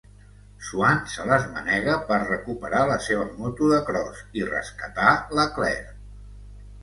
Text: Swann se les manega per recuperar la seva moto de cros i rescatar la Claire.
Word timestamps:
Swann 0.67 1.01
se 1.15 1.25
les 1.31 1.43
manega 1.57 1.97
per 2.07 2.17
recuperar 2.23 2.79
la 2.91 2.97
seva 3.07 3.27
moto 3.41 3.69
de 3.73 3.79
cros 3.89 4.23
i 4.41 4.45
rescatar 4.49 5.11
la 5.41 5.45
Claire. 5.59 5.93